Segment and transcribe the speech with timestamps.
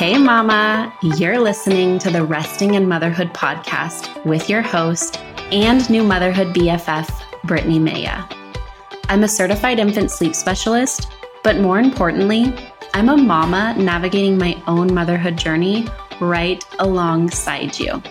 [0.00, 5.20] Hey, Mama, you're listening to the Resting in Motherhood podcast with your host
[5.52, 7.06] and new motherhood BFF,
[7.42, 8.24] Brittni Maya.
[9.10, 11.12] I'm a certified infant sleep specialist,
[11.44, 12.56] but more importantly,
[12.94, 15.86] I'm a mama navigating my own motherhood journey
[16.18, 18.02] right alongside you.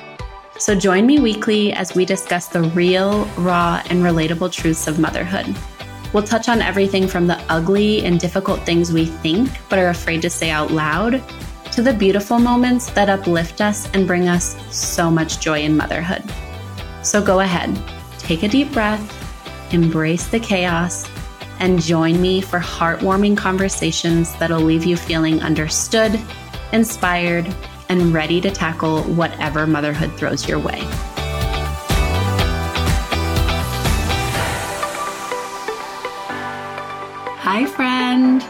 [0.59, 5.55] So join me weekly as we discuss the real, raw, and relatable truths of motherhood.
[6.13, 10.21] We'll touch on everything from the ugly and difficult things we think but are afraid
[10.21, 11.24] to say out loud
[11.79, 16.21] to the beautiful moments that uplift us and bring us so much joy in motherhood.
[17.04, 17.74] So go ahead,
[18.18, 21.10] take a deep breath, embrace the chaos,
[21.60, 26.20] and join me for heartwarming conversations that'll leave you feeling understood,
[26.73, 27.47] inspired,
[27.87, 30.82] and ready to tackle whatever motherhood throws your way.
[37.39, 38.44] Hi, friend.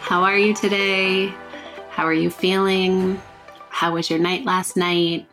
[0.00, 1.34] How are you today?
[1.94, 3.22] How are you feeling?
[3.70, 5.28] How was your night last night?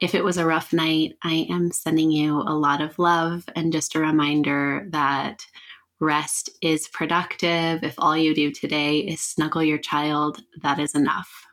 [0.00, 3.72] If it was a rough night, I am sending you a lot of love and
[3.72, 5.46] just a reminder that
[6.00, 7.84] rest is productive.
[7.84, 11.46] If all you do today is snuggle your child, that is enough.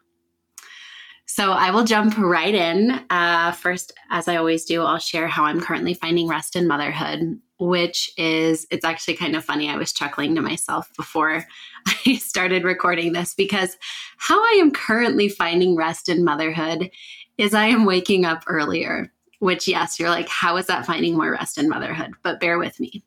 [1.27, 3.05] So I will jump right in.
[3.11, 7.39] Uh, first, as I always do, I'll share how I'm currently finding rest in motherhood,
[7.59, 9.69] which is, it's actually kind of funny.
[9.69, 11.45] I was chuckling to myself before
[11.87, 13.77] I started recording this because
[14.17, 16.89] how I am currently finding rest in motherhood
[17.37, 21.31] is I am waking up earlier, which, yes, you're like, how is that finding more
[21.31, 22.11] rest in motherhood?
[22.23, 23.03] But bear with me.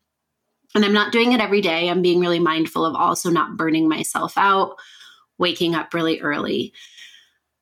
[0.74, 1.88] And I'm not doing it every day.
[1.88, 4.76] I'm being really mindful of also not burning myself out,
[5.38, 6.74] waking up really early.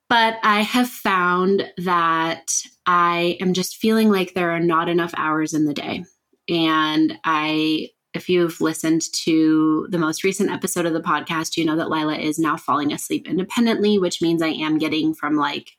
[0.09, 2.51] But I have found that
[2.85, 6.05] I am just feeling like there are not enough hours in the day.
[6.49, 11.77] And I, if you've listened to the most recent episode of the podcast, you know
[11.77, 15.73] that Lila is now falling asleep independently, which means I am getting from like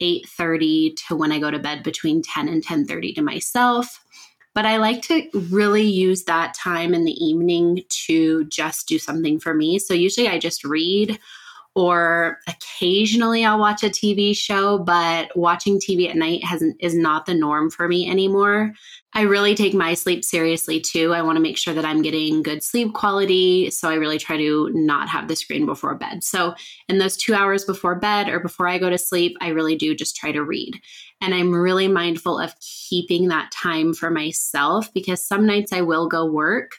[0.00, 4.00] 8:30 to when I go to bed between 10 and 10:30 to myself.
[4.54, 9.40] But I like to really use that time in the evening to just do something
[9.40, 9.80] for me.
[9.80, 11.18] So usually I just read
[11.74, 17.26] or occasionally I'll watch a TV show, but watching TV at night hasn't is not
[17.26, 18.72] the norm for me anymore.
[19.16, 21.14] I really take my sleep seriously too.
[21.14, 24.36] I want to make sure that I'm getting good sleep quality, so I really try
[24.36, 26.24] to not have the screen before bed.
[26.24, 26.54] So,
[26.88, 29.94] in those 2 hours before bed or before I go to sleep, I really do
[29.94, 30.80] just try to read.
[31.20, 36.08] And I'm really mindful of keeping that time for myself because some nights I will
[36.08, 36.72] go work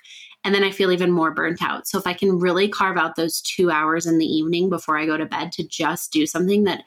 [0.44, 1.88] and then I feel even more burnt out.
[1.88, 5.08] So if I can really carve out those two hours in the evening before I
[5.08, 6.84] go to bed to just do something that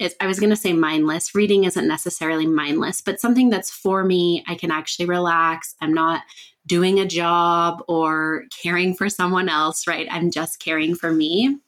[0.00, 1.34] is, I was going to say mindless.
[1.34, 5.76] Reading isn't necessarily mindless, but something that's for me, I can actually relax.
[5.80, 6.22] I'm not
[6.66, 10.08] doing a job or caring for someone else, right?
[10.10, 11.58] I'm just caring for me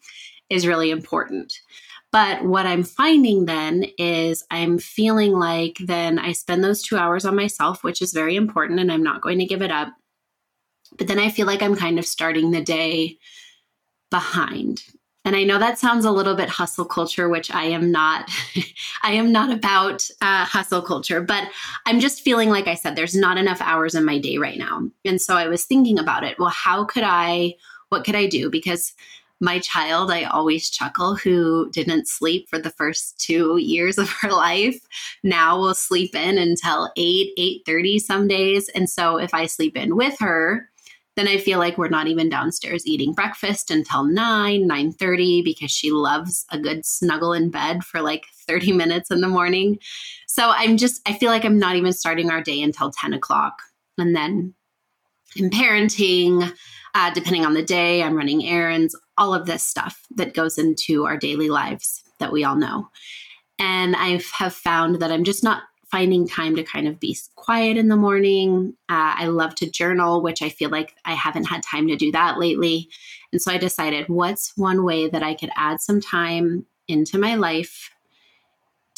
[0.49, 1.53] is really important.
[2.11, 7.25] But what I'm finding then is I'm feeling like then I spend those two hours
[7.25, 9.89] on myself, which is very important, and I'm not going to give it up.
[10.99, 13.19] But then I feel like I'm kind of starting the day
[14.11, 14.83] behind.
[15.25, 18.29] And I know that sounds a little bit hustle culture, which I am not.
[19.03, 21.49] I am not about uh, hustle culture, but
[21.87, 24.89] I'm just feeling like I said, there's not enough hours in my day right now.
[25.05, 26.39] And so I was thinking about it.
[26.39, 27.55] Well, how could I,
[27.91, 28.51] what could I do?
[28.51, 28.95] Because
[29.43, 34.31] my child, I always chuckle, who didn't sleep for the first two years of her
[34.33, 34.81] life,
[35.23, 38.69] now will sleep in until 8, 8.30 some days.
[38.71, 40.71] And so if I sleep in with her,
[41.17, 45.91] then I feel like we're not even downstairs eating breakfast until 9, 9:30 because she
[45.91, 49.79] loves a good snuggle in bed for like 30 minutes in the morning.
[50.27, 53.55] So I'm just I feel like I'm not even starting our day until 10 o'clock.
[53.99, 54.55] And then
[55.37, 56.53] in parenting,
[56.95, 61.05] uh, depending on the day, I'm running errands, all of this stuff that goes into
[61.05, 62.89] our daily lives that we all know.
[63.59, 67.77] And I have found that I'm just not finding time to kind of be quiet
[67.77, 68.75] in the morning.
[68.89, 72.11] Uh, I love to journal, which I feel like I haven't had time to do
[72.13, 72.89] that lately.
[73.31, 77.35] And so I decided what's one way that I could add some time into my
[77.35, 77.91] life,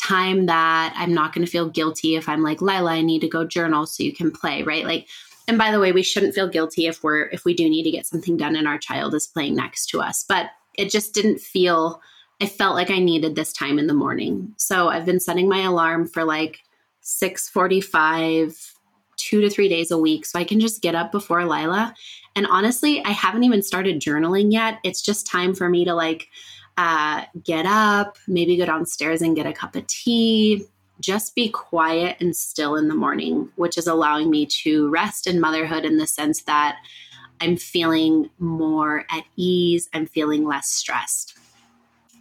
[0.01, 3.29] time that I'm not going to feel guilty if I'm like, Lila, I need to
[3.29, 4.85] go journal so you can play, right?
[4.85, 5.09] Like,
[5.49, 7.91] and by the way, we shouldn't feel guilty if we're, if we do need to
[7.91, 10.25] get something done and our child is playing next to us.
[10.29, 10.47] But
[10.79, 12.01] it just didn't feel,
[12.41, 14.55] I felt like I needed this time in the morning.
[14.59, 16.61] So I've been setting my alarm for like
[17.05, 18.73] 645
[19.17, 21.95] two to three days a week so i can just get up before lila.
[22.35, 24.79] And honestly i haven't even started journaling yet.
[24.83, 26.29] It's just time for me to like
[26.77, 30.65] uh, get up maybe go downstairs and get a cup of tea.
[31.01, 35.41] Just be quiet and still in the morning which is allowing me to rest in
[35.41, 36.79] motherhood in the sense that
[37.41, 39.91] i'm feeling more at ease.
[39.93, 41.39] I'm feeling less stressed.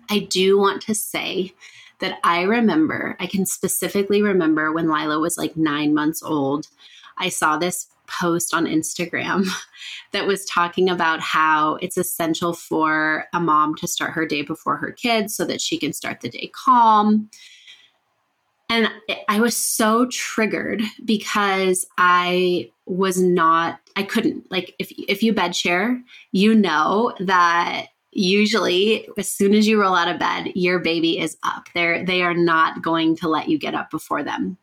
[0.10, 1.54] I do want to say
[2.00, 6.68] that I remember, I can specifically remember when Lila was like nine months old.
[7.18, 9.48] I saw this post on Instagram
[10.12, 14.78] that was talking about how it's essential for a mom to start her day before
[14.78, 17.30] her kids so that she can start the day calm.
[18.70, 18.90] And
[19.28, 24.50] I was so triggered because I was not, I couldn't.
[24.50, 26.02] Like, if, if you bed share,
[26.32, 31.38] you know that usually as soon as you roll out of bed your baby is
[31.44, 31.70] up.
[31.74, 34.58] They're they are not going to let you get up before them.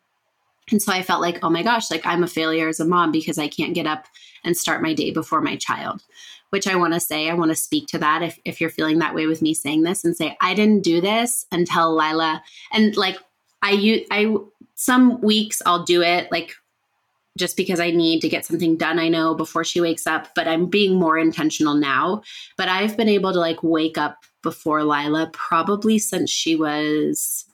[0.71, 3.11] And so i felt like oh my gosh like i'm a failure as a mom
[3.11, 4.07] because i can't get up
[4.45, 6.05] and start my day before my child
[6.51, 9.01] which i want to say i want to speak to that if, if you're feeling
[9.01, 12.41] that way with me saying this and say i didn't do this until lila
[12.73, 13.19] and like
[13.63, 14.33] i i
[14.77, 16.55] some weeks i'll do it like
[17.41, 20.47] just because I need to get something done, I know before she wakes up, but
[20.47, 22.23] I'm being more intentional now.
[22.57, 27.47] But I've been able to like wake up before Lila probably since she was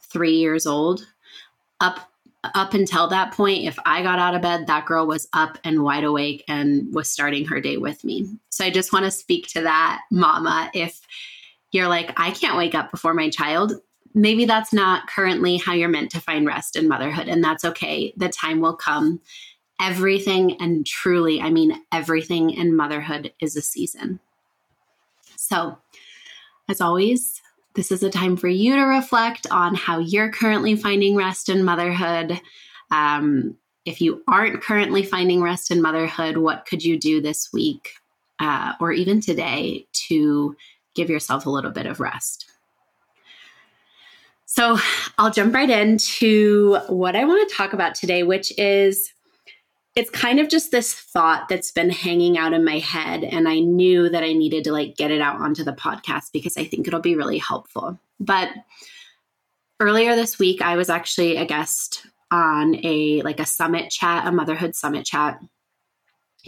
[0.00, 1.06] three years old.
[1.80, 2.10] Up
[2.52, 5.82] up until that point, if I got out of bed, that girl was up and
[5.82, 8.28] wide awake and was starting her day with me.
[8.50, 10.70] So I just want to speak to that, mama.
[10.74, 11.00] If
[11.72, 13.72] you're like, I can't wake up before my child,
[14.14, 18.14] maybe that's not currently how you're meant to find rest in motherhood, and that's okay.
[18.16, 19.20] The time will come.
[19.80, 24.20] Everything, and truly, I mean, everything in motherhood is a season.
[25.36, 25.76] So,
[26.68, 27.42] as always,
[27.74, 31.64] this is a time for you to reflect on how you're currently finding rest in
[31.64, 32.40] motherhood.
[32.92, 37.90] Um, if you aren't currently finding rest in motherhood, what could you do this week
[38.38, 40.56] uh, or even today to
[40.94, 42.43] give yourself a little bit of rest?
[44.54, 44.78] So
[45.18, 49.12] I'll jump right into what I want to talk about today, which is
[49.96, 53.24] it's kind of just this thought that's been hanging out in my head.
[53.24, 56.56] And I knew that I needed to like get it out onto the podcast because
[56.56, 57.98] I think it'll be really helpful.
[58.20, 58.50] But
[59.80, 64.30] earlier this week, I was actually a guest on a like a summit chat, a
[64.30, 65.40] motherhood summit chat.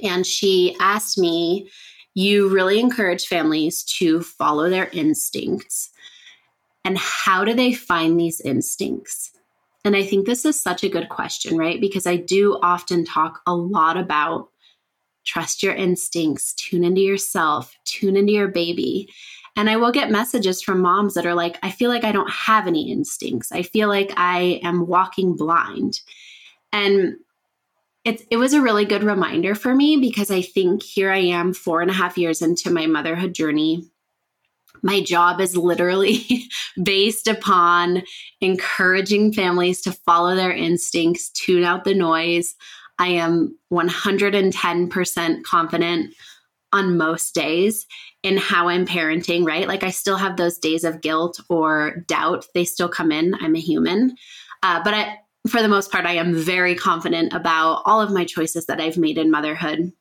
[0.04, 1.68] And she asked me,
[2.14, 5.90] you really encourage families to follow their instincts
[6.86, 9.32] and how do they find these instincts?
[9.84, 11.80] And I think this is such a good question, right?
[11.80, 14.50] Because I do often talk a lot about
[15.24, 19.08] trust your instincts, tune into yourself, tune into your baby.
[19.56, 22.30] And I will get messages from moms that are like, I feel like I don't
[22.30, 23.50] have any instincts.
[23.50, 26.00] I feel like I am walking blind.
[26.72, 27.16] And
[28.04, 31.52] it, it was a really good reminder for me because I think here I am,
[31.52, 33.90] four and a half years into my motherhood journey
[34.82, 36.44] my job is literally
[36.82, 38.02] based upon
[38.40, 42.54] encouraging families to follow their instincts, tune out the noise.
[42.98, 46.14] I am 110% confident
[46.72, 47.86] on most days
[48.22, 49.68] in how I'm parenting, right?
[49.68, 52.46] Like I still have those days of guilt or doubt.
[52.54, 53.34] They still come in.
[53.40, 54.16] I'm a human.
[54.62, 55.18] Uh, but I,
[55.48, 58.98] for the most part, I am very confident about all of my choices that I've
[58.98, 59.92] made in motherhood.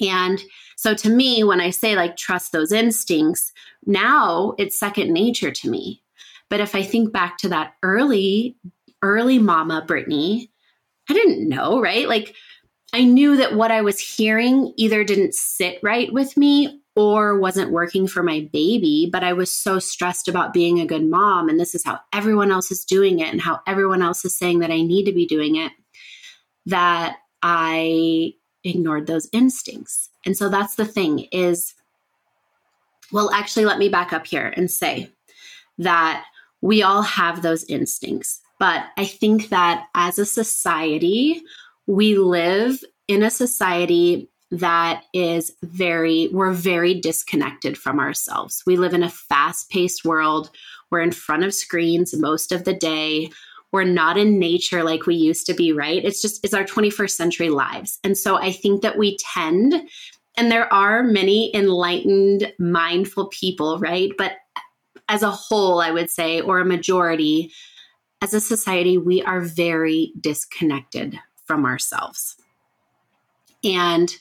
[0.00, 0.40] And
[0.76, 3.52] so to me, when I say like trust those instincts,
[3.86, 6.02] now it's second nature to me.
[6.50, 8.56] But if I think back to that early,
[9.02, 10.48] early mama Brittni,
[11.08, 12.08] I didn't know, right?
[12.08, 12.34] Like
[12.92, 17.70] I knew that what I was hearing either didn't sit right with me or wasn't
[17.70, 21.48] working for my baby, but I was so stressed about being a good mom.
[21.48, 24.60] And this is how everyone else is doing it and how everyone else is saying
[24.60, 25.70] that I need to be doing it
[26.66, 28.32] that I
[28.64, 30.10] ignored those instincts.
[30.24, 31.74] And so that's the thing is
[33.12, 35.10] well actually let me back up here and say
[35.78, 36.24] that
[36.60, 38.40] we all have those instincts.
[38.58, 41.42] But I think that as a society,
[41.86, 48.62] we live in a society that is very, we're very disconnected from ourselves.
[48.66, 50.50] We live in a fast paced world.
[50.90, 53.30] We're in front of screens most of the day
[53.72, 56.04] we're not in nature like we used to be, right?
[56.04, 57.98] It's just, it's our 21st century lives.
[58.02, 59.74] And so I think that we tend,
[60.36, 64.10] and there are many enlightened, mindful people, right?
[64.16, 64.32] But
[65.08, 67.52] as a whole, I would say, or a majority,
[68.22, 72.36] as a society, we are very disconnected from ourselves.
[73.64, 74.14] And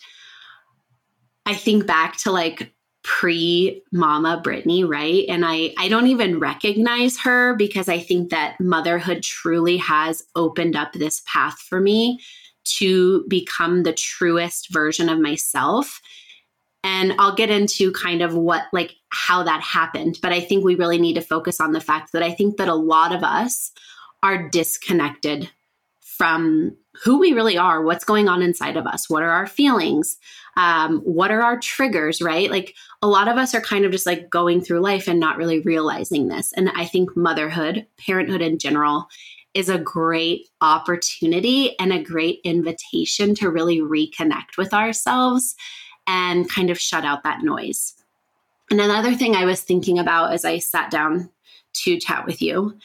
[1.46, 2.74] I think back to like
[3.08, 5.24] pre mama Brittni, right?
[5.30, 10.76] And I I don't even recognize her because I think that motherhood truly has opened
[10.76, 12.20] up this path for me
[12.66, 16.02] to become the truest version of myself.
[16.84, 20.76] And I'll get into kind of what like how that happened, but I think we
[20.76, 23.72] really need to focus on the fact that I think that a lot of us
[24.22, 25.50] are disconnected
[26.02, 30.18] from who we really are, what's going on inside of us, what are our feelings,
[30.58, 32.50] Um, what are our triggers, right?
[32.50, 35.38] Like a lot of us are kind of just like going through life and not
[35.38, 36.52] really realizing this.
[36.54, 39.08] And I think motherhood, parenthood in general,
[39.54, 45.56] is a great opportunity and a great invitation to really reconnect with ourselves
[46.08, 47.94] and kind of shut out that noise.
[48.70, 51.30] And another thing I was thinking about as I sat down
[51.74, 52.78] to chat with you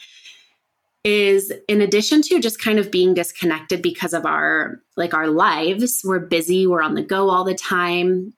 [1.03, 6.01] is in addition to just kind of being disconnected because of our like our lives
[6.05, 8.33] we're busy we're on the go all the time.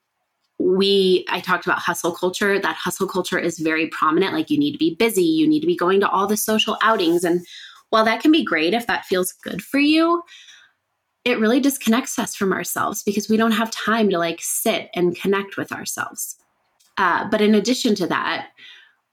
[0.57, 2.59] We i talked about hustle culture.
[2.59, 4.33] That hustle culture is very prominent.
[4.33, 5.23] Like you need to be busy.
[5.23, 7.23] You need to be going to all the social outings.
[7.23, 7.45] And
[7.89, 10.23] while that can be great if that feels good for you
[11.25, 15.19] it really disconnects us from ourselves because we don't have time to like sit and
[15.19, 16.37] connect with ourselves.
[16.97, 18.49] Uh, but in addition to that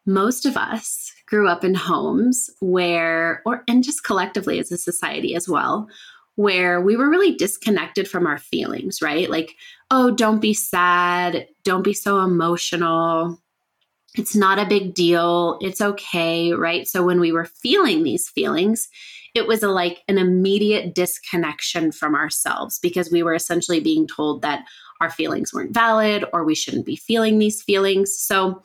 [0.07, 5.35] most of us grew up in homes where, or, and just collectively as a society
[5.35, 5.89] as well,
[6.35, 9.31] where we were really disconnected from our feelings, right?
[9.31, 9.55] Like,
[9.91, 11.47] oh, don't be sad.
[11.65, 13.41] Don't be so emotional.
[14.15, 15.57] It's not a big deal.
[15.63, 16.87] It's okay, right?
[16.87, 18.91] So when we were feeling these feelings,
[19.35, 24.43] it was a, like an immediate disconnection from ourselves because we were essentially being told
[24.43, 24.67] that
[25.01, 28.15] our feelings weren't valid or we shouldn't be feeling these feelings.
[28.15, 28.63] So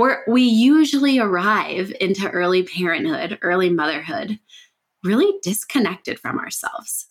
[0.00, 4.38] we're, we usually arrive into early parenthood, early motherhood,
[5.04, 7.04] really disconnected from ourselves.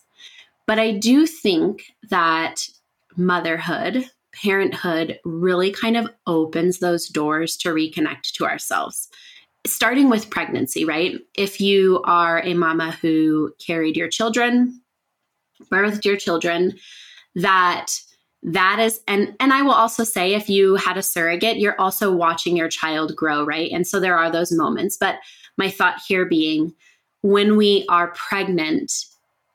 [0.66, 2.68] But I do think that
[3.16, 9.08] motherhood, parenthood really kind of opens those doors to reconnect to ourselves.
[9.68, 11.20] Starting with pregnancy, right?
[11.36, 14.82] If you are a mama who carried your children,
[15.72, 16.74] birthed your children,
[17.36, 17.92] that
[18.42, 22.14] that is and and i will also say if you had a surrogate you're also
[22.14, 23.72] watching your child grow right?
[23.72, 24.98] And so there are those moments.
[24.98, 25.16] But
[25.58, 26.74] my thought here being
[27.22, 28.94] when we are pregnant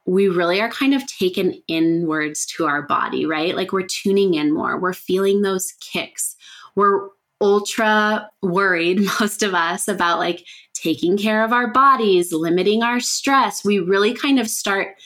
[0.07, 3.57] we really are kind of taken inwards to our body right?
[3.57, 4.79] Like we're tuning in more.
[4.79, 6.37] We're feeling those kicks.
[6.75, 7.09] We're
[7.41, 13.65] ultra worried most of us about like taking care of our bodies limiting our stress.
[13.65, 14.97] We really kind of start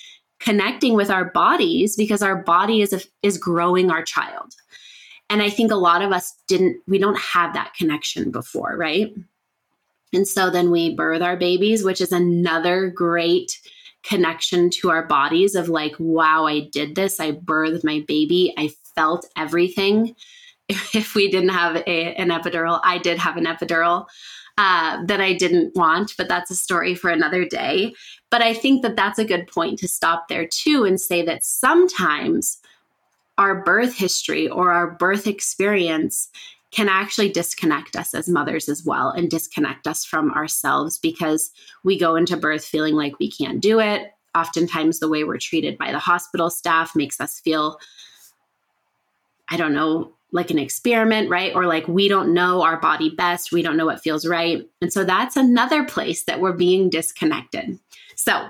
[0.41, 4.55] connecting with our bodies because our body is a, is growing our child.
[5.31, 9.15] And I think a lot of us didn't we don't have that connection before, right?
[10.13, 13.59] And so then we birth our babies, which is another great
[14.03, 17.21] connection to our bodies of like, wow, I did this.
[17.21, 18.55] I birthed my baby.
[18.57, 20.15] I felt everything.
[20.93, 24.07] If we didn't have a, an epidural, I did have an epidural
[24.59, 27.95] uh, that I didn't want, but that's a story for another day.
[28.29, 31.45] But I think that that's a good point to stop there too and say that
[31.45, 32.59] sometimes
[33.39, 36.29] our birth history or our birth experience
[36.73, 41.53] can actually disconnect us as mothers as well and disconnect us from ourselves because
[41.85, 44.11] we go into birth feeling like we can't do it.
[44.35, 47.79] Oftentimes, the way we're treated by the hospital staff makes us feel,
[49.49, 51.55] I don't know, like an experiment, right?
[51.55, 54.69] Or like we don't know our body best, we don't know what feels right.
[54.83, 57.79] And so that's another place that we're being disconnected.
[58.17, 58.49] So,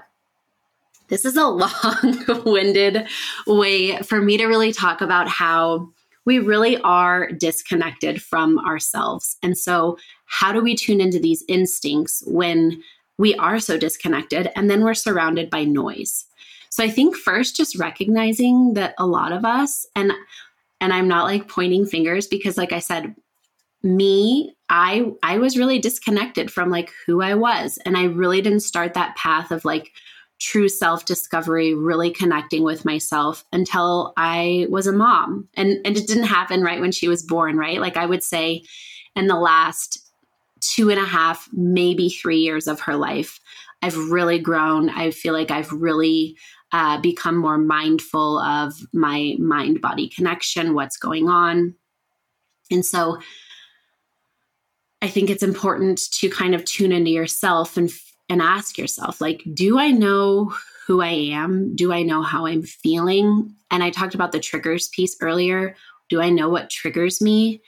[1.08, 3.06] this is a long winded
[3.46, 5.88] way for me to really talk about how
[6.24, 9.38] we really are disconnected from ourselves.
[9.42, 12.82] And so, how do we tune into these instincts when
[13.16, 16.26] we are so disconnected and then we're surrounded by noise?
[16.68, 20.12] So, I think first, just recognizing that a lot of us, and
[20.80, 23.14] and I'm not like pointing fingers because, like I said,
[23.82, 27.78] me i i was really disconnected from like who i was.
[27.84, 29.92] And i really didn't start that path of like
[30.40, 35.48] true self discovery really connecting with myself until i was a mom.
[35.54, 37.80] And and it didn't happen right when she was born right?
[37.80, 38.62] Like i would say
[39.14, 40.10] in the last
[40.60, 43.38] two and a half maybe three years of her life
[43.82, 44.90] i've really grown.
[44.90, 46.36] I feel like i've really
[46.72, 51.74] uh, become more mindful of my mind body connection what's going on
[52.70, 53.18] and so
[55.00, 57.90] I think it's important to kind of tune into yourself and
[58.28, 60.52] and ask yourself like do I know
[60.86, 61.76] who I am?
[61.76, 63.54] Do I know how I'm feeling?
[63.70, 65.76] And I talked about the triggers piece earlier.
[66.08, 67.60] Do I know what triggers me?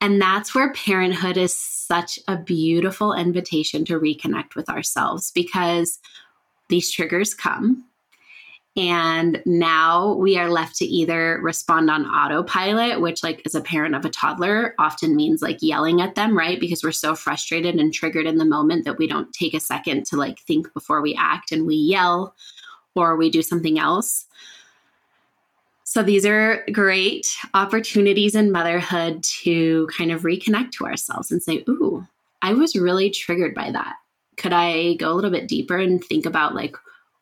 [0.00, 5.98] And that's where parenthood is such a beautiful invitation to reconnect with ourselves because
[6.70, 7.84] these triggers come
[8.76, 13.94] and now we are left to either respond on autopilot, which, like, as a parent
[13.94, 16.58] of a toddler, often means like yelling at them, right?
[16.58, 20.06] Because we're so frustrated and triggered in the moment that we don't take a second
[20.06, 22.34] to like think before we act and we yell
[22.96, 24.26] or we do something else.
[25.84, 31.62] So, these are great opportunities in motherhood to kind of reconnect to ourselves and say,
[31.68, 32.04] Ooh,
[32.42, 33.94] I was really triggered by that.
[34.36, 36.74] Could I go a little bit deeper and think about like,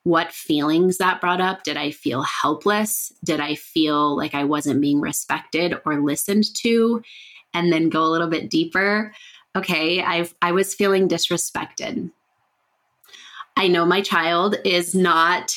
[0.05, 1.63] what feelings that brought up.
[1.63, 3.13] Did I feel helpless?
[3.25, 7.03] Did I feel like I wasn't being respected or listened to?
[7.55, 9.13] And then go a little bit deeper.
[9.55, 12.11] Okay, I've I was feeling disrespected.
[13.57, 15.55] I know my child is not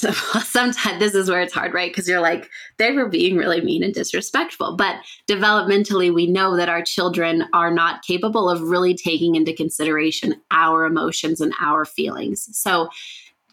[0.00, 0.12] so
[0.44, 1.90] sometimes this is where it's hard, right?
[1.90, 4.76] Because you're like, they were being really mean and disrespectful.
[4.76, 4.96] But
[5.28, 10.86] developmentally, we know that our children are not capable of really taking into consideration our
[10.86, 12.48] emotions and our feelings.
[12.52, 12.88] So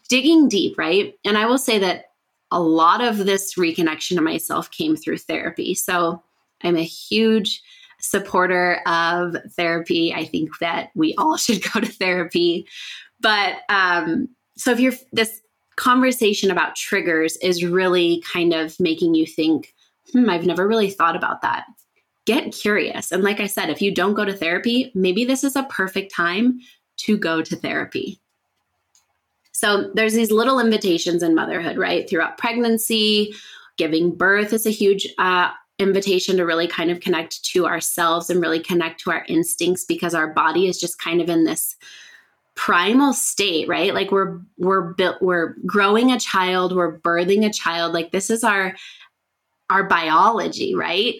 [0.08, 1.14] digging deep, right?
[1.24, 2.06] And I will say that
[2.50, 5.74] a lot of this reconnection to myself came through therapy.
[5.74, 6.22] So
[6.62, 7.62] I'm a huge
[8.00, 10.14] supporter of therapy.
[10.14, 12.66] I think that we all should go to therapy.
[13.20, 15.40] But um, so if you're this
[15.76, 19.74] conversation about triggers is really kind of making you think,
[20.12, 21.64] hmm, I've never really thought about that.
[22.26, 23.12] Get curious.
[23.12, 26.12] And like I said, if you don't go to therapy, maybe this is a perfect
[26.14, 26.60] time
[26.98, 28.20] to go to therapy.
[29.58, 32.08] So there's these little invitations in motherhood, right?
[32.08, 33.34] Throughout pregnancy,
[33.76, 35.50] giving birth is a huge uh,
[35.80, 40.14] invitation to really kind of connect to ourselves and really connect to our instincts because
[40.14, 41.74] our body is just kind of in this
[42.54, 43.94] primal state right?
[43.94, 47.92] Like we're we're built we're growing a child we're birthing a child.
[47.92, 48.76] Like this is our
[49.70, 51.16] our biology right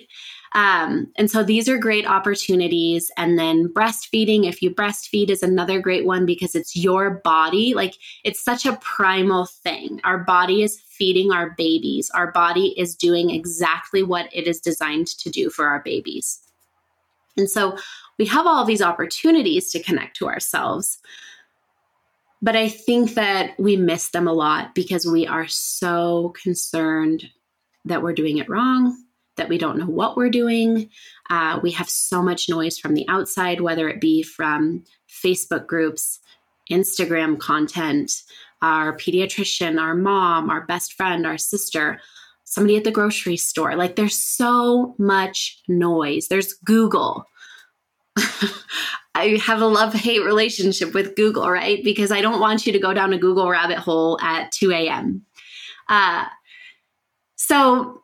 [0.55, 3.11] um, and so these are great opportunities.
[3.17, 7.75] And then breastfeeding if you breastfeed is another great one because it's your body.
[7.75, 10.01] Like it's such a primal thing.
[10.05, 12.11] Our body is feeding our babies.
[12.15, 16.41] Our body is doing exactly what it is designed to do for our babies.
[17.37, 17.77] And so
[18.19, 20.99] we have all these opportunities to connect to ourselves
[22.41, 27.29] but I think that we miss them a lot because we are so concerned
[27.85, 28.97] that we're doing it wrong,
[29.39, 30.91] that we don't know what we're doing.
[31.31, 36.21] Uh, we have so much noise from the outside, whether it be from Facebook groups,
[36.71, 38.23] Instagram content,
[38.63, 42.01] our pediatrician, our mom, our best friend, our sister,
[42.45, 43.75] somebody at the grocery store.
[43.77, 46.29] Like there's so much noise.
[46.29, 47.25] There's Google.
[49.15, 51.83] I have a love hate relationship with Google, right?
[51.83, 55.25] Because I don't want you to go down a Google rabbit hole at 2 a.m.
[55.89, 56.27] Uh,
[57.37, 58.03] so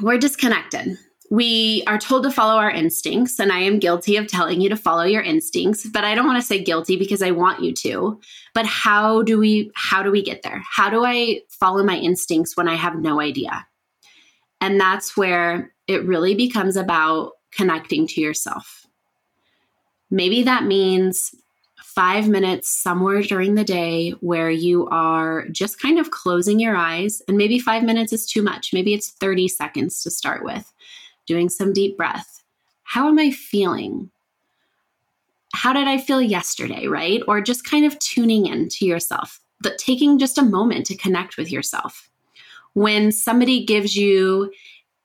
[0.00, 0.96] we're disconnected.
[1.30, 4.76] We are told to follow our instincts, and I am guilty of telling you to
[4.76, 8.18] follow your instincts, but I don't want to say guilty because I want you to.
[8.54, 10.62] But how do we how do we get there?
[10.70, 13.66] How do I follow my instincts when I have no idea?
[14.60, 18.78] And that's where it really becomes about connecting to yourself
[20.10, 21.34] Maybe that means
[21.98, 27.20] five minutes somewhere during the day where you are just kind of closing your eyes.
[27.26, 28.72] And maybe five minutes is too much.
[28.72, 30.72] Maybe it's 30 seconds to start with,
[31.26, 32.44] doing some deep breath.
[32.84, 34.12] How am I feeling?
[35.54, 37.20] How did I feel yesterday, right?
[37.26, 41.36] Or just kind of tuning in to yourself, but taking just a moment to connect
[41.36, 42.08] with yourself.
[42.74, 44.52] When somebody gives you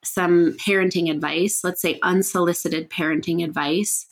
[0.04, 4.06] some parenting advice, let's say unsolicited parenting advice,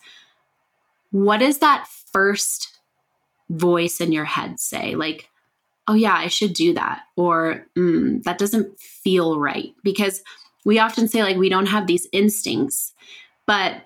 [1.12, 2.71] what is that first
[3.52, 4.96] voice in your head say?
[4.96, 5.30] Like,
[5.88, 7.02] oh, yeah, I should do that.
[7.16, 9.74] Or mm, that doesn't feel right.
[9.84, 10.22] Because
[10.66, 12.94] we often say, like, we don't have these instincts,
[13.46, 13.84] but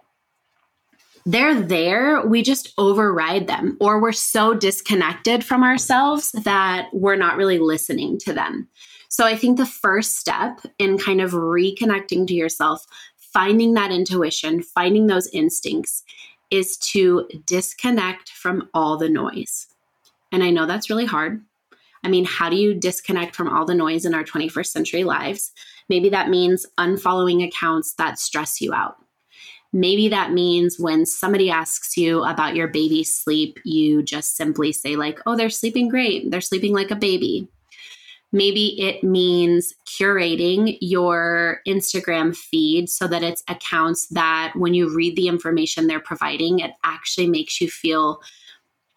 [1.25, 2.25] they're there.
[2.25, 8.19] We just override them, or we're so disconnected from ourselves that we're not really listening
[8.19, 8.67] to them.
[9.09, 12.85] So I think the first step in kind of reconnecting to yourself,
[13.17, 16.03] finding that intuition, finding those instincts,
[16.55, 19.67] is to disconnect from all the noise.
[20.31, 21.41] And I know that's really hard.
[22.03, 25.51] I mean, how do you disconnect from all the noise in our 21st century lives?
[25.89, 28.97] Maybe that means unfollowing accounts that stress you out.
[29.73, 34.95] Maybe that means when somebody asks you about your baby's sleep, you just simply say,
[34.95, 36.31] like, oh, they're sleeping great.
[36.31, 37.49] They're sleeping like a baby.
[38.35, 45.15] Maybe it means curating your Instagram feed so that it's accounts that when you read
[45.15, 48.21] the information they're providing, it actually makes you feel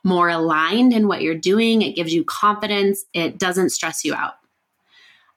[0.02, 1.82] more aligned in what you're doing.
[1.82, 4.34] It gives you confidence, it doesn't stress you out.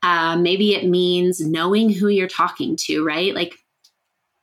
[0.02, 3.36] Uh, maybe it means knowing who you're talking to, right?
[3.36, 3.54] Like,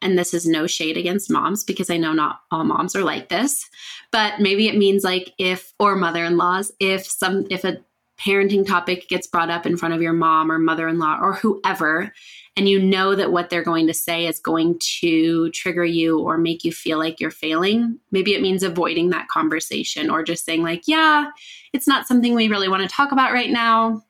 [0.00, 3.28] and this is no shade against moms because I know not all moms are like
[3.28, 3.68] this,
[4.12, 7.78] but maybe it means like if, or mother in laws, if some, if a
[8.20, 11.34] parenting topic gets brought up in front of your mom or mother in law or
[11.34, 12.12] whoever,
[12.56, 16.36] and you know that what they're going to say is going to trigger you or
[16.36, 20.64] make you feel like you're failing, maybe it means avoiding that conversation or just saying,
[20.64, 21.30] like, yeah,
[21.72, 24.02] it's not something we really want to talk about right now,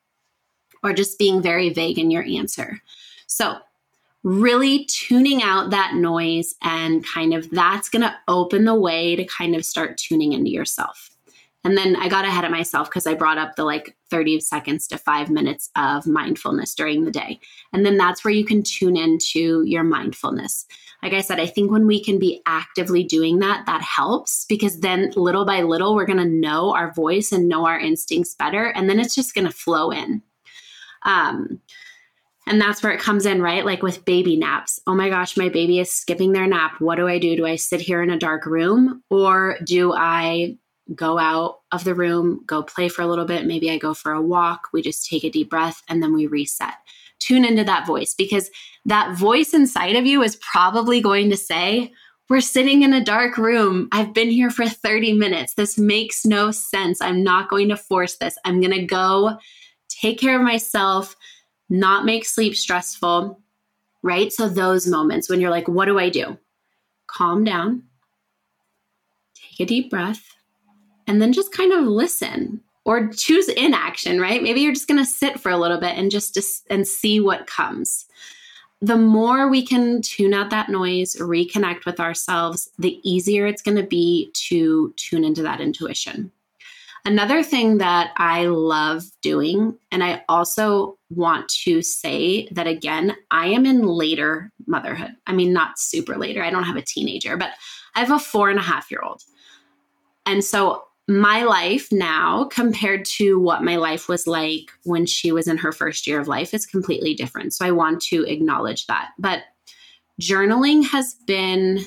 [0.82, 2.80] or just being very vague in your answer.
[3.26, 3.58] So,
[4.24, 9.24] really tuning out that noise and kind of that's going to open the way to
[9.24, 11.10] kind of start tuning into yourself.
[11.64, 14.86] And then I got ahead of myself because I brought up the like 30 seconds
[14.88, 17.40] to five minutes of mindfulness during the day.
[17.72, 20.66] And then that's where you can tune into your mindfulness.
[21.02, 24.80] Like I said, I think when we can be actively doing that, that helps because
[24.80, 28.66] then little by little, we're going to know our voice and know our instincts better.
[28.66, 30.22] And then it's just going to flow in.
[31.02, 31.60] Um,
[32.46, 33.64] and that's where it comes in, right?
[33.64, 34.80] Like with baby naps.
[34.86, 36.80] Oh my gosh, my baby is skipping their nap.
[36.80, 37.36] What do I do?
[37.36, 40.56] Do I sit here in a dark room or do I
[40.94, 43.46] go out of the room, go play for a little bit?
[43.46, 44.68] Maybe I go for a walk.
[44.72, 46.74] We just take a deep breath and then we reset.
[47.18, 48.51] Tune into that voice because
[48.85, 51.92] that voice inside of you is probably going to say,
[52.29, 53.88] we're sitting in a dark room.
[53.90, 55.55] I've been here for 30 minutes.
[55.55, 57.01] This makes no sense.
[57.01, 58.37] I'm not going to force this.
[58.44, 59.38] I'm going to go
[59.88, 61.16] take care of myself
[61.68, 63.40] not make sleep stressful,
[64.03, 64.33] right?
[64.33, 66.38] So, those moments when you're like, what do I do?
[67.07, 67.85] Calm down,
[69.35, 70.24] take a deep breath,
[71.08, 74.42] and then just kind of listen or choose inaction, right?
[74.42, 76.38] Maybe you're just going to sit for a little bit and just
[76.70, 78.06] and see what comes.
[78.80, 83.76] The more we can tune out that noise, reconnect with ourselves, the easier it's going
[83.76, 86.30] to be to tune into that intuition.
[87.04, 93.48] Another thing that I love doing, and I also want to say that again, I
[93.48, 95.12] am in later motherhood.
[95.26, 96.44] I mean, not super later.
[96.44, 97.50] I don't have a teenager, but
[97.94, 99.22] I have a four and a half year old.
[100.26, 105.48] And so my life now compared to what my life was like when she was
[105.48, 107.54] in her first year of life is completely different.
[107.54, 109.10] So I want to acknowledge that.
[109.18, 109.42] But
[110.20, 111.80] journaling has been,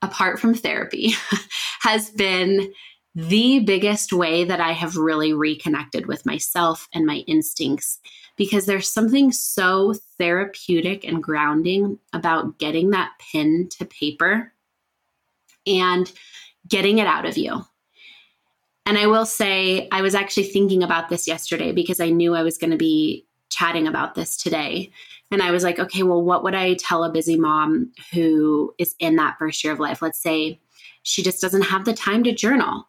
[0.00, 1.12] apart from therapy,
[1.80, 2.72] has been
[3.14, 8.00] the biggest way that I have really reconnected with myself and my instincts
[8.36, 14.52] because there's something so therapeutic and grounding about getting that pen to paper
[15.66, 16.10] and
[16.66, 17.64] getting it out of you.
[18.86, 22.42] And I will say, I was actually thinking about this yesterday because I knew I
[22.42, 24.90] was going to be chatting about this today.
[25.30, 28.94] And I was like, okay, well, what would I tell a busy mom who is
[28.98, 30.02] in that first year of life?
[30.02, 30.60] Let's say
[31.02, 32.86] she just doesn't have the time to journal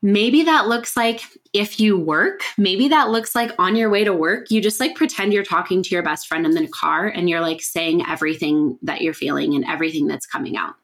[0.00, 4.14] Maybe that looks like if you work, maybe that looks like on your way to
[4.14, 7.28] work, you just like pretend you're talking to your best friend in the car and
[7.28, 10.76] you're like saying everything that you're feeling and everything that's coming out.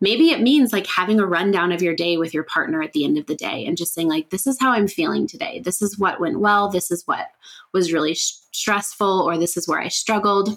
[0.00, 3.04] Maybe it means like having a rundown of your day with your partner at the
[3.04, 5.60] end of the day and just saying, like, this is how I'm feeling today.
[5.64, 6.68] This is what went well.
[6.68, 7.28] This is what
[7.72, 10.56] was really sh- stressful, or this is where I struggled.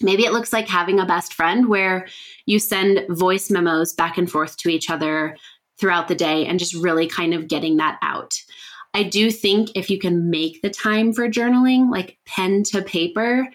[0.00, 2.06] Maybe it looks like having a best friend where
[2.44, 5.36] you send voice memos back and forth to each other
[5.78, 8.34] throughout the day and just really kind of getting that out.
[8.94, 13.46] I do think if you can make the time for journaling, like pen to paper,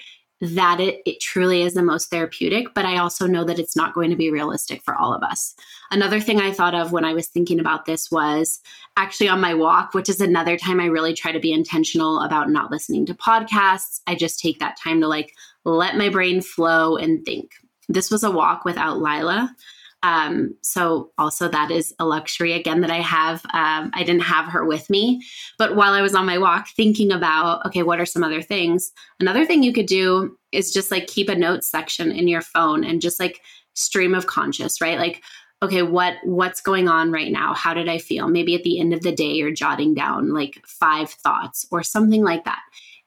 [0.42, 3.94] that it, it truly is the most therapeutic, but I also know that it's not
[3.94, 5.54] going to be realistic for all of us.
[5.92, 8.60] Another thing I thought of when I was thinking about this was
[8.98, 12.50] actually on my walk, which is another time I really try to be intentional about
[12.50, 14.02] not listening to podcasts.
[14.08, 17.52] I just take that time to like let my brain flow and think.
[17.88, 19.56] This was a walk without Lila.
[20.04, 23.46] Um, so also that is a luxury again that I have.
[23.54, 25.22] Um, I didn't have her with me,
[25.58, 28.92] but while I was on my walk thinking about, okay, what are some other things?
[29.20, 32.84] Another thing you could do is just like keep a notes section in your phone
[32.84, 33.42] and just like
[33.74, 34.98] stream of conscious, right?
[34.98, 35.22] Like,
[35.64, 37.54] okay, what what's going on right now?
[37.54, 38.28] How did I feel?
[38.28, 42.24] Maybe at the end of the day, you're jotting down like five thoughts or something
[42.24, 42.62] like that.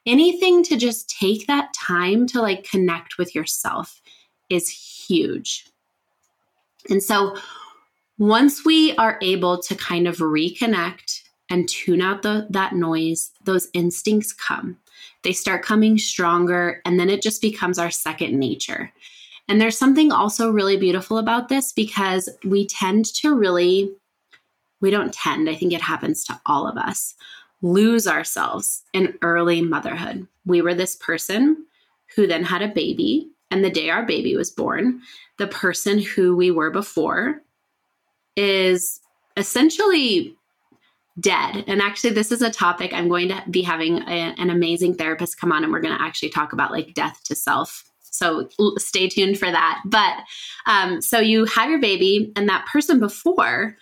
[0.05, 4.01] Anything to just take that time to like connect with yourself
[4.49, 5.65] is huge.
[6.89, 7.35] And so
[8.17, 13.69] once we are able to kind of reconnect and tune out the, that noise, those
[13.73, 14.77] instincts come.
[15.23, 18.91] They start coming stronger, and then it just becomes our second nature.
[19.47, 23.91] And there's something also really beautiful about this because we tend to really,
[24.81, 27.15] we don't tend, I think it happens to all of us,
[27.61, 30.27] lose ourselves in early motherhood.
[30.45, 31.65] We were this person
[32.15, 35.01] who then had a baby and the day our baby was born,
[35.37, 37.41] the person who we were before
[38.35, 38.99] is
[39.37, 40.35] essentially
[41.19, 41.63] dead.
[41.67, 45.39] And actually, this is a topic I'm going to be having a, an amazing therapist
[45.39, 47.83] come on, and we're going to actually talk about like death to self.
[48.01, 49.81] So stay tuned for that.
[49.85, 50.15] But
[50.65, 53.77] um, so you have your baby, and that person before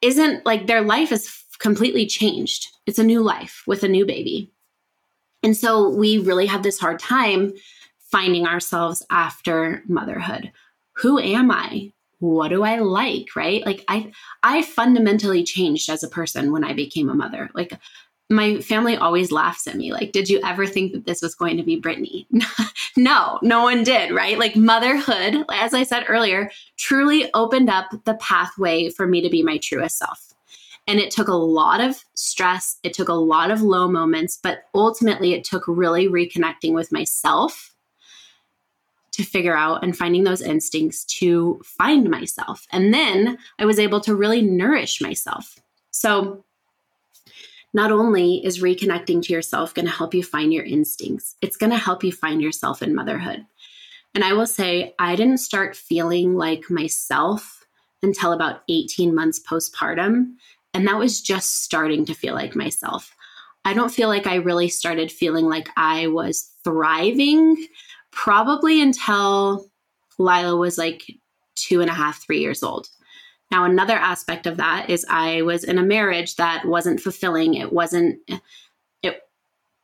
[0.00, 2.68] isn't like their life is completely changed.
[2.86, 4.50] It's a new life with a new baby.
[5.42, 7.52] And so we really have this hard time
[8.10, 10.52] finding ourselves after motherhood.
[10.94, 11.92] Who am I?
[12.18, 13.64] What do I like, right?
[13.64, 17.50] Like I I fundamentally changed as a person when I became a mother.
[17.54, 17.72] Like
[18.28, 21.56] my family always laughs at me like did you ever think that this was going
[21.56, 22.26] to be brittni
[22.96, 28.14] no no one did right like motherhood as i said earlier truly opened up the
[28.14, 30.30] pathway for me to be my truest self
[30.86, 34.64] And it took a lot of stress, it took a lot of low moments, but
[34.74, 37.69] ultimately it took really reconnecting with myself
[39.12, 42.66] to figure out and finding those instincts to find myself.
[42.70, 45.58] And then I was able to really nourish myself.
[45.90, 46.44] So,
[47.72, 51.70] not only is reconnecting to yourself going to help you find your instincts, it's going
[51.70, 53.46] to help you find yourself in motherhood.
[54.12, 57.64] And I will say, I didn't start feeling like myself
[58.02, 60.34] until about 18 months postpartum.
[60.74, 63.14] And that was just starting to feel like myself.
[63.64, 67.66] I don't feel like I really started feeling like I was thriving
[68.12, 69.66] probably until
[70.18, 71.02] Lila was like
[71.54, 72.88] two and a half, three years old.
[73.50, 77.54] Now, another aspect of that is I was in a marriage that wasn't fulfilling.
[77.54, 78.20] It wasn't,
[79.02, 79.22] it,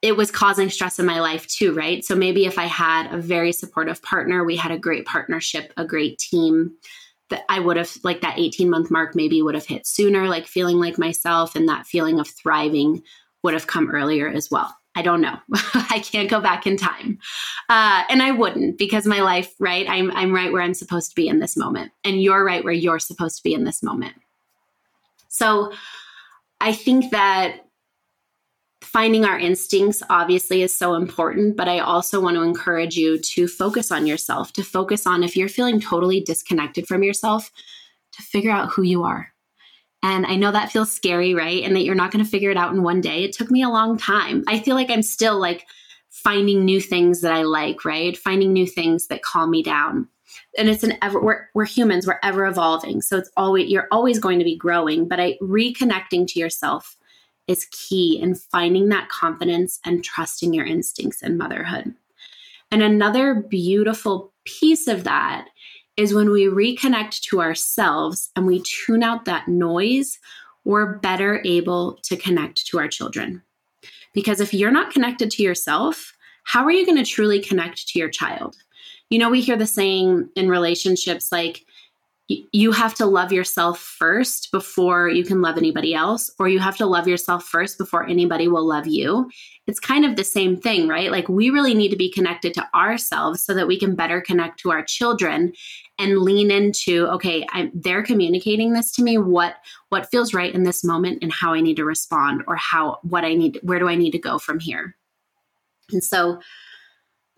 [0.02, 2.04] it was causing stress in my life too, right?
[2.04, 5.84] So maybe if I had a very supportive partner, we had a great partnership, a
[5.84, 6.76] great team,
[7.28, 10.46] that I would have, like that 18 month mark, maybe would have hit sooner, like
[10.46, 13.02] feeling like myself, and that feeling of thriving
[13.42, 14.72] would have come earlier as well.
[14.96, 15.36] I don't know.
[15.74, 17.18] I can't go back in time.
[17.68, 19.88] Uh, and I wouldn't because my life, right?
[19.88, 21.92] I'm, I'm right where I'm supposed to be in this moment.
[22.02, 24.14] And you're right where you're supposed to be in this moment.
[25.28, 25.72] So
[26.62, 27.66] I think that
[28.80, 33.46] finding our instincts obviously is so important, but I also want to encourage you to
[33.46, 37.50] focus on yourself, to focus on if you're feeling totally disconnected from yourself,
[38.12, 39.34] to figure out who you are
[40.02, 41.62] and I know that feels scary, right?
[41.64, 43.24] And that you're not going to figure it out in one day.
[43.24, 44.44] It took me a long time.
[44.46, 45.66] I feel like I'm still like
[46.10, 48.16] finding new things that I like, right?
[48.16, 50.08] Finding new things that calm me down.
[50.58, 53.02] And it's an ever we're, we're humans, we're ever evolving.
[53.02, 56.96] So it's always you're always going to be growing, but I reconnecting to yourself
[57.46, 61.94] is key in finding that confidence and trusting your instincts in motherhood.
[62.70, 65.48] And another beautiful piece of that
[65.96, 70.18] is when we reconnect to ourselves and we tune out that noise,
[70.64, 73.42] we're better able to connect to our children.
[74.12, 76.12] Because if you're not connected to yourself,
[76.44, 78.56] how are you going to truly connect to your child?
[79.10, 81.64] You know, we hear the saying in relationships like,
[82.28, 86.76] you have to love yourself first before you can love anybody else, or you have
[86.78, 89.30] to love yourself first before anybody will love you.
[89.68, 91.12] It's kind of the same thing, right?
[91.12, 94.58] Like we really need to be connected to ourselves so that we can better connect
[94.60, 95.52] to our children
[95.98, 99.18] and lean into, okay, I'm, they're communicating this to me.
[99.18, 99.56] What
[99.88, 103.24] what feels right in this moment, and how I need to respond, or how what
[103.24, 104.96] I need, where do I need to go from here?
[105.90, 106.40] And so,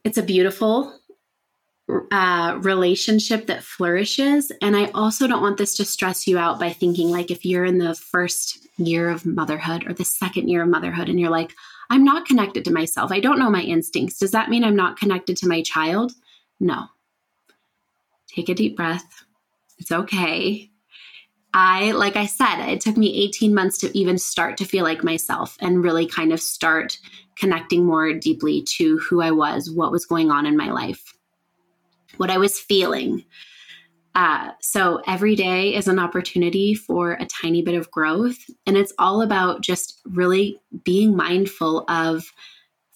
[0.04, 0.98] it's a beautiful
[2.10, 4.52] uh, relationship that flourishes.
[4.60, 7.64] And I also don't want this to stress you out by thinking like if you're
[7.64, 11.52] in the first year of motherhood or the second year of motherhood and you're like,
[11.90, 13.10] I'm not connected to myself.
[13.10, 14.18] I don't know my instincts.
[14.18, 16.12] Does that mean I'm not connected to my child?
[16.60, 16.84] No.
[18.28, 19.24] Take a deep breath.
[19.78, 20.70] It's okay.
[21.54, 25.02] I, like I said, it took me 18 months to even start to feel like
[25.02, 26.98] myself and really kind of start
[27.36, 31.14] connecting more deeply to who I was, what was going on in my life
[32.18, 33.24] what I was feeling.
[34.14, 38.38] Uh, so every day is an opportunity for a tiny bit of growth.
[38.66, 42.24] And it's all about just really being mindful of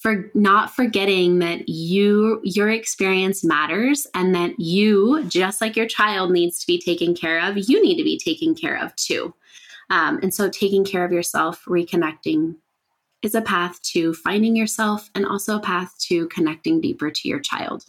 [0.03, 6.33] for not forgetting that you your experience matters and that you just like your child
[6.33, 9.33] needs to be taken care of you need to be taken care of too.
[9.91, 12.57] Um, and so taking care of yourself reconnecting
[13.23, 17.39] is a path to finding yourself and also a path to connecting deeper to your
[17.39, 17.85] child.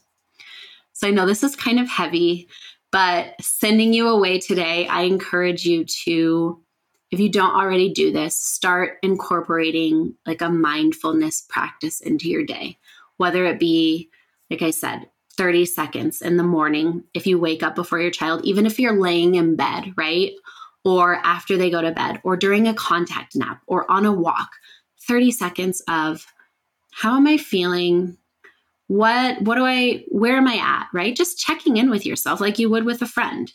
[0.94, 2.48] So I know this is kind of heavy,
[2.92, 6.62] but sending you away today, I encourage you to,
[7.14, 12.80] if you don't already do this, start incorporating like a mindfulness practice into your day,
[13.18, 14.10] whether it be,
[14.50, 18.44] like I said, 30 seconds in the morning if you wake up before your child,
[18.44, 20.32] even if you're laying in bed, right?
[20.84, 24.50] Or after they go to bed, or during a contact nap, or on a walk.
[25.08, 26.26] 30 seconds of
[26.92, 28.18] how am I feeling?
[28.88, 32.60] what what do i where am i at right just checking in with yourself like
[32.60, 33.54] you would with a friend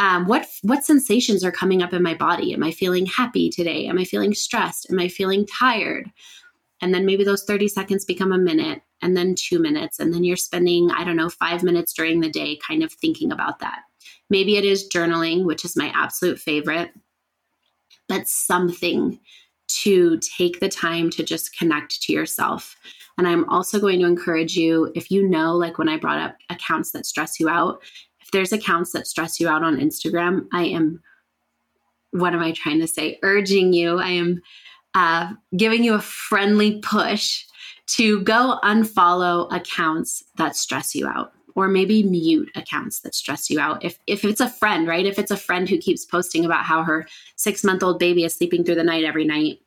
[0.00, 2.54] um, what what sensations are coming up in my body?
[2.54, 3.86] Am i feeling happy today?
[3.86, 4.90] Am i feeling stressed?
[4.90, 6.10] Am i feeling tired?
[6.82, 10.24] And then maybe those 30 seconds become a minute and then two minutes and then
[10.24, 13.80] you're spending i don't know five minutes during the day kind of thinking about that.
[14.30, 16.90] Maybe it is journaling which is my absolute favorite
[18.08, 19.20] but something
[19.68, 22.74] to take the time to just connect to yourself.
[23.16, 26.36] And I'm also going to encourage you if you know, like when I brought up
[26.48, 27.80] accounts that stress you out,
[28.30, 31.02] there's accounts that stress you out on Instagram, I am,
[32.10, 33.18] what am I trying to say?
[33.22, 34.42] Urging you, I am
[34.94, 37.44] uh, giving you a friendly push
[37.86, 43.58] to go unfollow accounts that stress you out or maybe mute accounts that stress you
[43.60, 43.84] out.
[43.84, 45.04] If if it's a friend, right?
[45.04, 48.76] If it's a friend who keeps posting about how her 6-month-old baby is sleeping through
[48.76, 49.58] the night every night,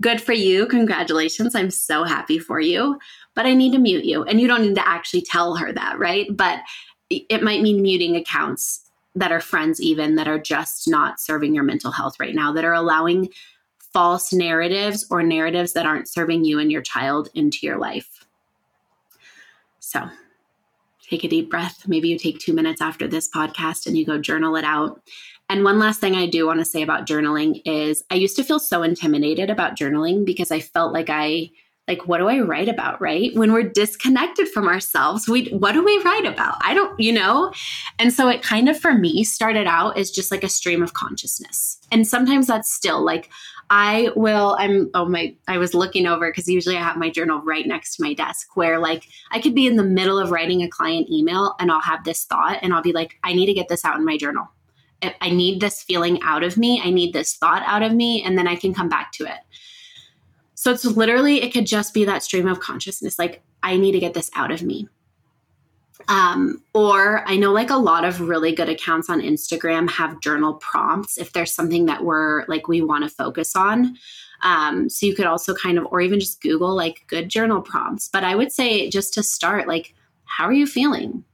[0.00, 0.66] good for you.
[0.66, 1.54] Congratulations.
[1.54, 2.98] I'm so happy for you.
[3.34, 4.22] But I need to mute you.
[4.24, 6.28] And you don't need to actually tell her that, right?
[6.30, 6.60] But
[7.10, 11.64] it might mean muting accounts that are friends, even that are just not serving your
[11.64, 13.28] mental health right now, that are allowing
[13.92, 18.26] false narratives or narratives that aren't serving you and your child into your life.
[19.78, 20.08] So
[21.08, 21.86] take a deep breath.
[21.86, 25.00] Maybe you take two minutes after this podcast and you go journal it out.
[25.48, 28.44] And one last thing I do want to say about journaling is I used to
[28.44, 31.50] feel so intimidated about journaling because I felt like I
[31.86, 33.34] like what do I write about, right?
[33.34, 36.56] When we're disconnected from ourselves, we what do we write about?
[36.62, 37.52] I don't, you know?
[37.98, 40.94] And so it kind of for me started out as just like a stream of
[40.94, 41.78] consciousness.
[41.92, 43.30] And sometimes that's still like
[43.70, 47.40] I will, I'm, oh my, I was looking over because usually I have my journal
[47.42, 50.62] right next to my desk where like I could be in the middle of writing
[50.62, 53.54] a client email and I'll have this thought and I'll be like, I need to
[53.54, 54.48] get this out in my journal.
[55.20, 56.80] I need this feeling out of me.
[56.82, 58.22] I need this thought out of me.
[58.22, 59.38] And then I can come back to it.
[60.64, 63.18] So it's literally, it could just be that stream of consciousness.
[63.18, 64.88] Like, I need to get this out of me.
[66.08, 70.54] Um, or I know like a lot of really good accounts on Instagram have journal
[70.54, 73.98] prompts if there's something that we're like we want to focus on.
[74.40, 78.08] Um, so you could also kind of, or even just Google like good journal prompts.
[78.08, 79.92] But I would say just to start, like,
[80.24, 81.24] how are you feeling?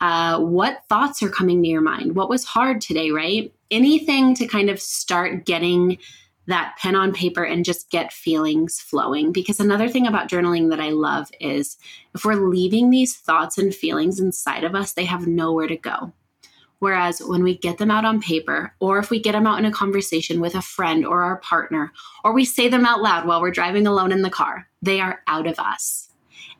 [0.00, 2.16] Uh, what thoughts are coming to your mind?
[2.16, 3.54] What was hard today, right?
[3.70, 5.98] Anything to kind of start getting
[6.46, 9.32] that pen on paper and just get feelings flowing.
[9.32, 11.76] Because another thing about journaling that I love is
[12.14, 16.12] if we're leaving these thoughts and feelings inside of us, they have nowhere to go.
[16.80, 19.64] Whereas when we get them out on paper, or if we get them out in
[19.64, 21.92] a conversation with a friend or our partner,
[22.24, 25.22] or we say them out loud while we're driving alone in the car, they are
[25.26, 26.10] out of us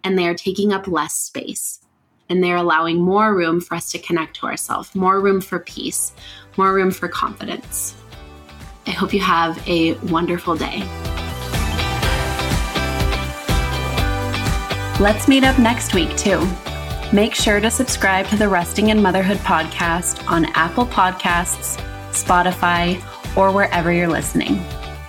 [0.02, 1.80] and they are taking up less space.
[2.30, 6.14] And they're allowing more room for us to connect to ourselves, more room for peace,
[6.56, 7.94] more room for confidence.
[8.86, 10.82] I hope you have a wonderful day.
[15.00, 16.46] Let's meet up next week, too.
[17.12, 23.02] Make sure to subscribe to the Resting in Motherhood podcast on Apple Podcasts, Spotify,
[23.36, 24.62] or wherever you're listening.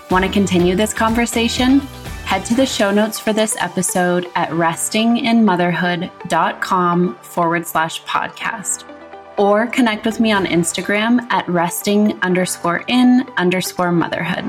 [0.10, 1.82] Want to continue this conversation?
[2.26, 8.95] Head to the show notes for this episode at restinginmotherhood.com forward slash podcast
[9.38, 14.46] or connect with me on Instagram at resting underscore in underscore motherhood.